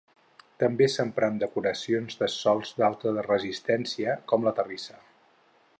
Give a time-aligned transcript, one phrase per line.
[0.61, 4.99] També s'empra en decoracions de sòls d'alta resistència, com la terrissa.